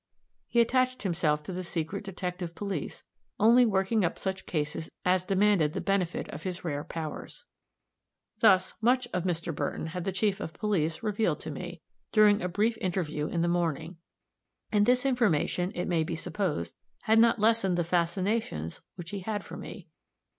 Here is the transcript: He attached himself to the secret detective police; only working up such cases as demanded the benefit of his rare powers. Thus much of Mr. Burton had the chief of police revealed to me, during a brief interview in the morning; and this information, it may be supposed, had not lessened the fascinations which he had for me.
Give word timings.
He 0.47 0.59
attached 0.61 1.03
himself 1.03 1.43
to 1.43 1.53
the 1.53 1.63
secret 1.63 2.03
detective 2.03 2.55
police; 2.55 3.03
only 3.39 3.67
working 3.67 4.03
up 4.03 4.17
such 4.17 4.47
cases 4.47 4.89
as 5.05 5.25
demanded 5.25 5.73
the 5.73 5.79
benefit 5.79 6.27
of 6.29 6.41
his 6.41 6.63
rare 6.65 6.83
powers. 6.83 7.45
Thus 8.39 8.73
much 8.81 9.07
of 9.13 9.25
Mr. 9.25 9.53
Burton 9.53 9.85
had 9.93 10.03
the 10.03 10.11
chief 10.11 10.39
of 10.39 10.53
police 10.53 11.03
revealed 11.03 11.39
to 11.41 11.51
me, 11.51 11.81
during 12.11 12.41
a 12.41 12.47
brief 12.49 12.79
interview 12.79 13.27
in 13.27 13.43
the 13.43 13.47
morning; 13.47 13.97
and 14.71 14.87
this 14.87 15.05
information, 15.05 15.71
it 15.75 15.85
may 15.85 16.03
be 16.03 16.15
supposed, 16.15 16.73
had 17.03 17.19
not 17.19 17.37
lessened 17.37 17.77
the 17.77 17.83
fascinations 17.83 18.81
which 18.95 19.11
he 19.11 19.19
had 19.19 19.43
for 19.43 19.55
me. 19.55 19.87